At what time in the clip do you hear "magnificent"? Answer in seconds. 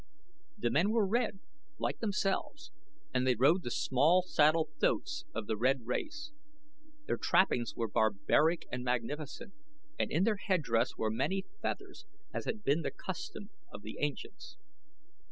8.83-9.53